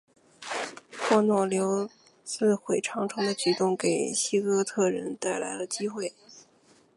[0.97, 1.87] 霍诺留
[2.23, 6.15] 自毁长城的举动给西哥特人带来了机会。